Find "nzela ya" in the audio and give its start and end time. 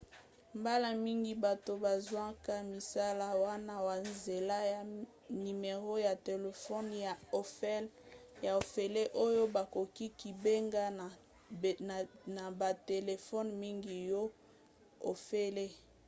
4.09-4.81